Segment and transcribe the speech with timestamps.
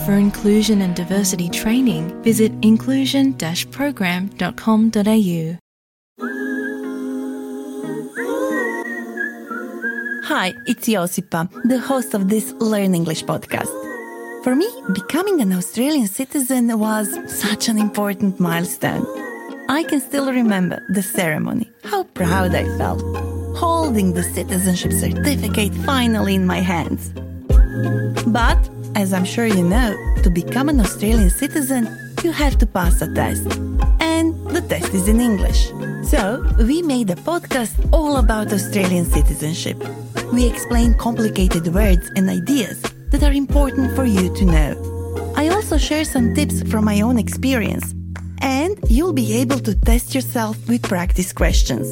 [0.00, 3.34] For inclusion and diversity training, visit inclusion
[3.70, 5.58] program.com.au.
[10.24, 13.70] Hi, it's Josipa, the host of this Learn English podcast.
[14.42, 19.06] For me, becoming an Australian citizen was such an important milestone.
[19.68, 23.02] I can still remember the ceremony, how proud I felt,
[23.56, 27.12] holding the citizenship certificate finally in my hands.
[28.26, 28.58] But,
[28.94, 31.88] as I'm sure you know, to become an Australian citizen,
[32.22, 33.46] you have to pass a test.
[34.00, 35.68] And the test is in English.
[36.04, 39.78] So, we made a podcast all about Australian citizenship.
[40.32, 45.32] We explain complicated words and ideas that are important for you to know.
[45.36, 47.94] I also share some tips from my own experience.
[48.40, 51.86] And you'll be able to test yourself with practice questions.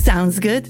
[0.00, 0.68] Sounds good?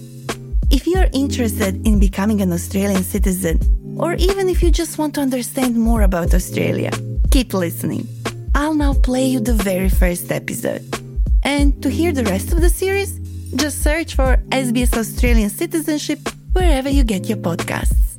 [0.71, 3.59] If you're interested in becoming an Australian citizen,
[3.99, 6.93] or even if you just want to understand more about Australia,
[7.33, 8.07] keep listening.
[8.55, 10.85] I'll now play you the very first episode.
[11.43, 13.19] And to hear the rest of the series,
[13.57, 16.21] just search for SBS Australian Citizenship
[16.53, 18.10] wherever you get your podcasts.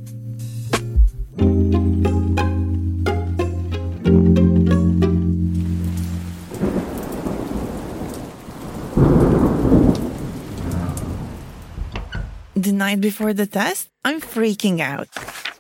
[12.92, 15.08] Night before the test, I'm freaking out.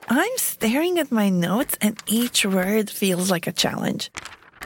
[0.09, 4.11] I'm staring at my notes, and each word feels like a challenge.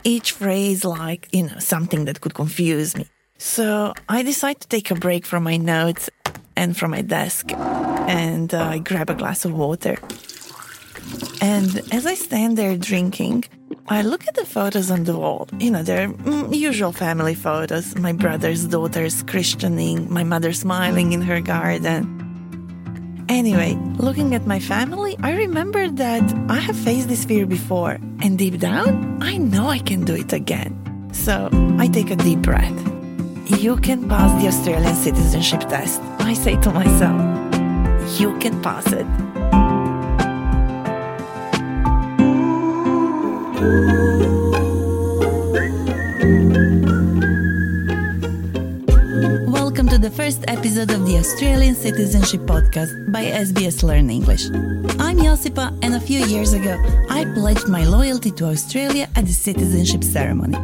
[0.03, 3.05] Each phrase, like, you know, something that could confuse me.
[3.37, 6.09] So I decide to take a break from my notes
[6.55, 7.51] and from my desk,
[8.07, 9.97] and uh, I grab a glass of water.
[11.41, 13.43] And as I stand there drinking,
[13.87, 15.47] I look at the photos on the wall.
[15.59, 21.21] You know, they're mm, usual family photos my brother's daughter's christening, my mother smiling in
[21.21, 22.24] her garden.
[23.27, 28.37] Anyway, looking at my family, I remember that I have faced this fear before, and
[28.37, 31.09] deep down, I know I can do it again.
[31.11, 31.49] So
[31.79, 32.77] I take a deep breath.
[33.59, 38.19] You can pass the Australian citizenship test, I say to myself.
[38.19, 39.05] You can pass it.
[50.25, 54.45] First episode of the Australian Citizenship Podcast by SBS Learn English.
[54.97, 56.73] I'm Josipa, and a few years ago,
[57.11, 60.57] I pledged my loyalty to Australia at the citizenship ceremony.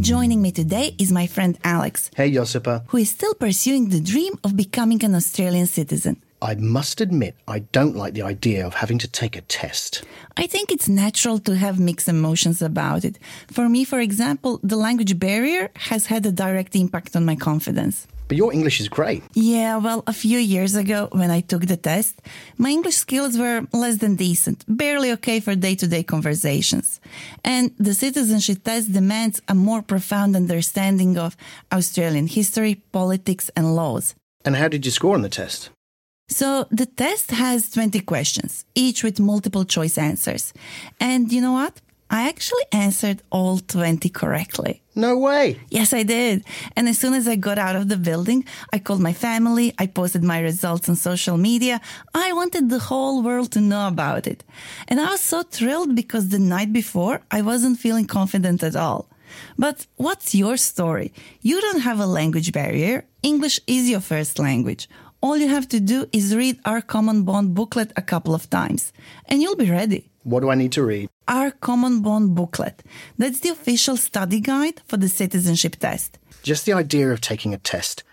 [0.00, 2.84] Joining me today is my friend Alex, Hey, Josipa.
[2.86, 6.16] who is still pursuing the dream of becoming an Australian citizen.
[6.40, 10.04] I must admit, I don't like the idea of having to take a test.
[10.36, 13.18] I think it's natural to have mixed emotions about it.
[13.50, 18.06] For me, for example, the language barrier has had a direct impact on my confidence.
[18.28, 19.24] But your English is great.
[19.34, 22.20] Yeah, well, a few years ago when I took the test,
[22.58, 27.00] my English skills were less than decent, barely okay for day to day conversations.
[27.42, 31.36] And the citizenship test demands a more profound understanding of
[31.72, 34.14] Australian history, politics, and laws.
[34.44, 35.70] And how did you score on the test?
[36.28, 40.52] So the test has 20 questions, each with multiple choice answers.
[41.00, 41.80] And you know what?
[42.10, 44.82] I actually answered all 20 correctly.
[44.94, 45.60] No way.
[45.68, 46.42] Yes, I did.
[46.74, 49.86] And as soon as I got out of the building, I called my family, I
[49.86, 51.80] posted my results on social media.
[52.14, 54.42] I wanted the whole world to know about it.
[54.88, 59.08] And I was so thrilled because the night before, I wasn't feeling confident at all.
[59.58, 61.12] But what's your story?
[61.42, 63.04] You don't have a language barrier.
[63.22, 64.88] English is your first language.
[65.20, 68.92] All you have to do is read our Common Bond booklet a couple of times,
[69.26, 70.08] and you'll be ready.
[70.22, 71.10] What do I need to read?
[71.26, 72.84] Our Common Bond booklet.
[73.16, 76.18] That's the official study guide for the citizenship test.
[76.44, 78.04] Just the idea of taking a test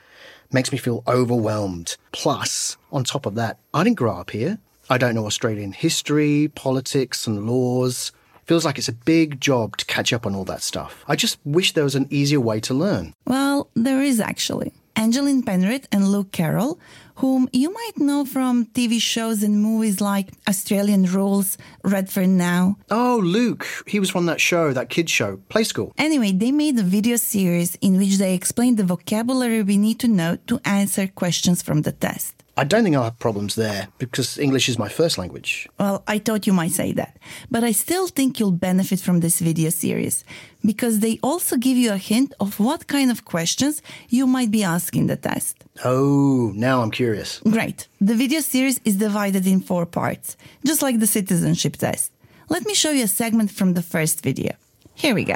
[0.52, 1.96] makes me feel overwhelmed.
[2.12, 4.58] Plus, on top of that, I didn't grow up here.
[4.90, 8.12] I don't know Australian history, politics, and laws.
[8.46, 11.06] Feels like it's a big job to catch up on all that stuff.
[11.08, 13.13] I just wish there was an easier way to learn.
[13.28, 14.74] Well, there is actually.
[14.95, 16.80] Angeline Penrith and Luke Carroll,
[17.15, 22.77] whom you might know from TV shows and movies like Australian Rules, Redfern Now.
[22.89, 23.65] Oh, Luke.
[23.88, 25.94] He was from that show, that kids show, Play School.
[25.97, 30.07] Anyway, they made a video series in which they explained the vocabulary we need to
[30.07, 32.35] know to answer questions from the test.
[32.57, 35.68] I don't think I'll have problems there because English is my first language.
[35.78, 37.18] Well, I thought you might say that,
[37.52, 40.24] but I still think you'll benefit from this video series
[40.63, 44.63] because they also give you a hint of what kind of questions you might be
[44.63, 45.66] asking the test.
[45.84, 47.42] Oh, now I'm curious.
[47.42, 47.88] Great.
[48.00, 52.13] The video series is divided in four parts, just like the citizenship test.
[52.48, 54.54] Let me show you a segment from the first video.
[54.94, 55.36] Here we go.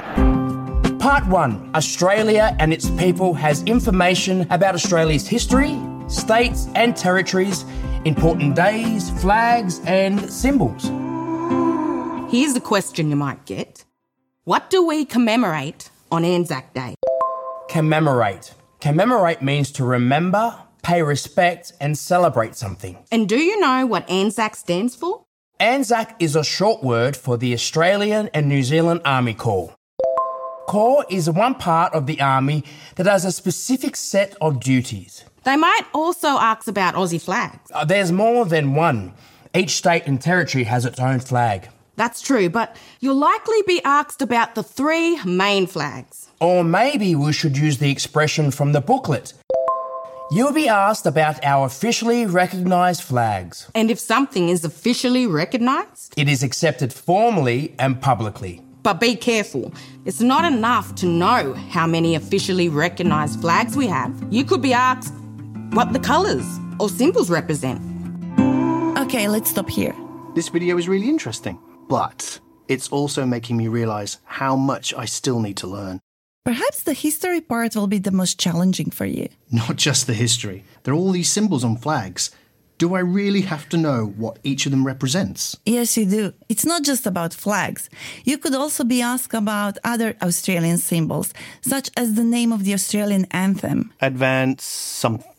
[1.00, 5.72] Part 1 Australia and its people has information about Australia's history,
[6.10, 7.64] states and territories,
[8.04, 10.84] important days, flags, and symbols.
[12.30, 13.84] Here's a question you might get
[14.44, 16.94] What do we commemorate on Anzac Day?
[17.68, 18.54] Commemorate.
[18.80, 22.98] Commemorate means to remember, pay respect, and celebrate something.
[23.12, 25.24] And do you know what Anzac stands for?
[25.60, 29.74] ANZAC is a short word for the Australian and New Zealand Army Corps.
[30.66, 32.64] Corps is one part of the Army
[32.96, 35.24] that has a specific set of duties.
[35.44, 37.70] They might also ask about Aussie flags.
[37.72, 39.12] Uh, There's more than one.
[39.54, 41.68] Each state and territory has its own flag.
[41.96, 46.28] That's true, but you'll likely be asked about the three main flags.
[46.40, 49.34] Or maybe we should use the expression from the booklet.
[50.32, 53.68] You'll be asked about our officially recognised flags.
[53.74, 58.62] And if something is officially recognised, It is accepted formally and publicly.
[58.82, 59.74] but be careful.
[60.06, 64.12] It's not enough to know how many officially recognised flags we have.
[64.30, 65.12] You could be asked
[65.72, 66.46] what the colours
[66.78, 67.80] or symbols represent.
[68.98, 69.94] Okay, let's stop here.
[70.34, 71.58] This video is really interesting,
[71.88, 76.00] but it's also making me realize how much I still need to learn.
[76.44, 79.28] Perhaps the history part will be the most challenging for you.
[79.52, 80.64] Not just the history.
[80.82, 82.30] There are all these symbols on flags.
[82.78, 85.58] Do I really have to know what each of them represents?
[85.66, 86.32] Yes, you do.
[86.48, 87.90] It's not just about flags.
[88.24, 92.72] You could also be asked about other Australian symbols, such as the name of the
[92.72, 93.92] Australian anthem.
[94.00, 95.29] Advance something.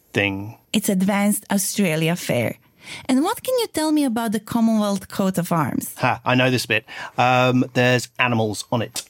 [0.73, 2.57] It's Advance Australia Fair.
[3.05, 5.95] And what can you tell me about the Commonwealth coat of arms?
[5.97, 6.85] Ha, I know this bit.
[7.17, 9.03] Um, there's animals on it.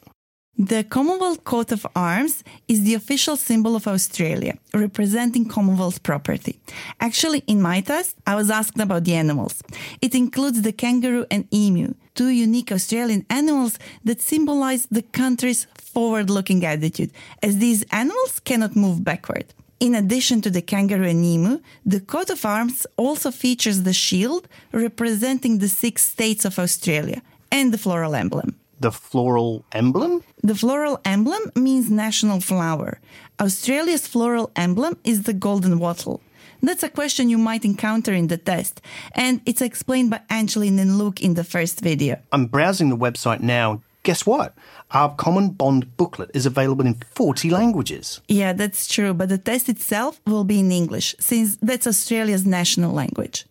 [0.57, 6.59] The Commonwealth coat of arms is the official symbol of Australia, representing Commonwealth property.
[6.99, 9.63] Actually, in my test, I was asked about the animals.
[10.01, 16.29] It includes the kangaroo and emu, two unique Australian animals that symbolize the country's forward
[16.29, 17.11] looking attitude,
[17.41, 19.53] as these animals cannot move backward.
[19.81, 24.47] In addition to the kangaroo and emu, the coat of arms also features the shield
[24.71, 28.55] representing the six states of Australia and the floral emblem.
[28.79, 30.23] The floral emblem?
[30.43, 32.99] The floral emblem means national flower.
[33.39, 36.21] Australia's floral emblem is the golden wattle.
[36.61, 38.81] That's a question you might encounter in the test,
[39.15, 42.19] and it's explained by Angeline and Luke in the first video.
[42.31, 43.81] I'm browsing the website now.
[44.03, 44.55] Guess what?
[44.91, 48.19] Our Common Bond booklet is available in 40 languages.
[48.27, 52.93] Yeah, that's true, but the test itself will be in English, since that's Australia's national
[52.93, 53.45] language.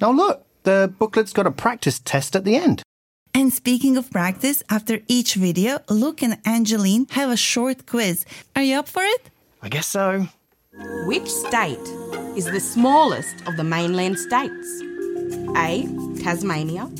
[0.00, 2.82] Now look, the booklet's got a practice test at the end.
[3.32, 8.24] And speaking of practice, after each video, Luke and Angeline have a short quiz.
[8.56, 9.30] Are you up for it?
[9.62, 10.26] I guess so.
[11.06, 11.86] Which state
[12.36, 14.82] is the smallest of the mainland states?
[15.56, 15.86] A.
[16.22, 16.90] Tasmania.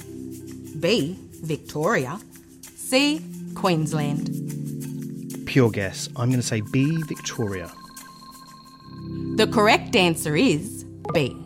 [0.78, 1.18] B.
[1.42, 2.18] Victoria.
[2.94, 3.20] C.
[3.56, 4.30] Queensland.
[5.46, 6.08] Pure guess.
[6.14, 7.72] I'm going to say B, Victoria.
[9.34, 11.36] The correct answer is B.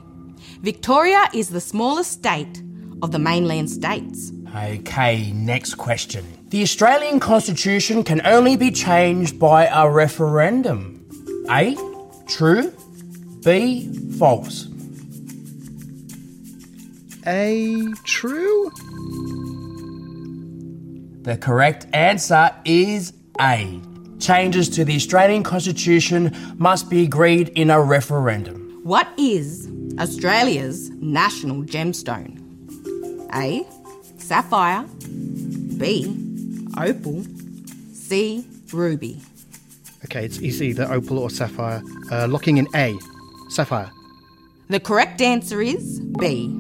[0.61, 2.63] Victoria is the smallest state
[3.01, 4.31] of the mainland states.
[4.55, 6.23] Okay, next question.
[6.51, 11.03] The Australian Constitution can only be changed by a referendum.
[11.51, 11.75] A.
[12.27, 12.75] True.
[13.43, 13.91] B.
[14.19, 14.69] False.
[17.27, 18.71] A, true?
[21.23, 23.81] The correct answer is A.
[24.19, 28.81] Changes to the Australian Constitution must be agreed in a referendum.
[28.83, 32.41] What is Australia's national gemstone?
[33.35, 33.67] A.
[34.19, 34.85] Sapphire.
[35.77, 36.17] B.
[36.77, 37.25] Opal.
[37.93, 38.47] C.
[38.73, 39.21] Ruby.
[40.05, 41.83] Okay, it's, it's either opal or sapphire.
[42.11, 42.97] Uh, locking in A,
[43.49, 43.91] sapphire.
[44.69, 46.55] The correct answer is B.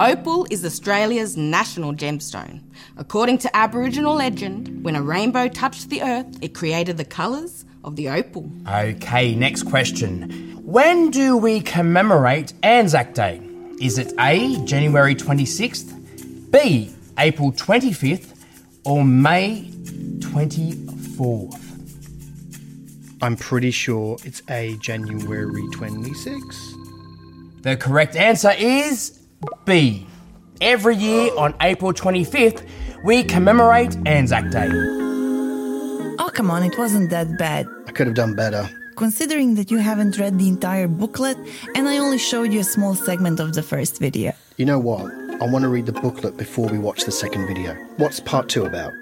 [0.00, 2.61] Opal is Australia's national gemstone.
[2.96, 7.96] According to Aboriginal legend, when a rainbow touched the earth, it created the colours of
[7.96, 8.50] the opal.
[8.68, 10.30] Okay, next question.
[10.64, 13.40] When do we commemorate Anzac Day?
[13.80, 14.64] Is it A.
[14.64, 16.94] January 26th, B.
[17.18, 18.34] April 25th,
[18.84, 19.70] or May
[20.20, 21.58] 24th?
[23.20, 27.62] I'm pretty sure it's A, January 26th.
[27.62, 29.20] The correct answer is
[29.64, 30.06] B.
[30.64, 32.64] Every year on April 25th,
[33.02, 34.68] we commemorate Anzac Day.
[36.20, 37.66] Oh, come on, it wasn't that bad.
[37.88, 38.70] I could have done better.
[38.94, 41.36] considering that you haven't read the entire booklet
[41.74, 44.34] and I only showed you a small segment of the first video.
[44.56, 45.10] You know what?
[45.42, 47.74] I want to read the booklet before we watch the second video.
[47.96, 48.92] What's part two about?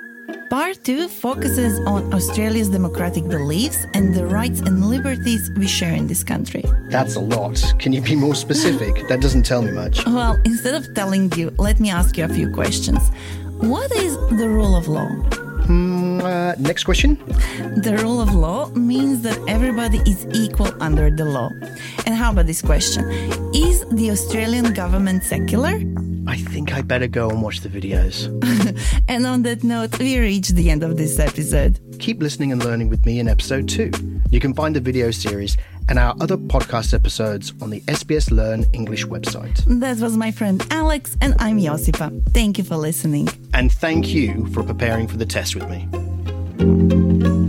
[0.50, 6.08] Part 2 focuses on Australia's democratic beliefs and the rights and liberties we share in
[6.08, 6.64] this country.
[6.88, 7.62] That's a lot.
[7.78, 9.06] Can you be more specific?
[9.06, 10.04] that doesn't tell me much.
[10.06, 13.00] Well, instead of telling you, let me ask you a few questions.
[13.58, 15.08] What is the rule of law?
[15.70, 17.14] Uh, next question.
[17.86, 21.50] The rule of law means that everybody is equal under the law.
[22.06, 23.08] And how about this question?
[23.54, 25.78] Is the Australian government secular?
[26.30, 28.28] I think I better go and watch the videos.
[29.08, 31.80] And on that note, we reach the end of this episode.
[31.98, 33.90] Keep listening and learning with me in episode two.
[34.30, 35.56] You can find the video series
[35.88, 39.64] and our other podcast episodes on the SBS Learn English website.
[39.80, 42.08] That was my friend Alex, and I'm Josipa.
[42.32, 43.28] Thank you for listening.
[43.52, 47.39] And thank you for preparing for the test with me.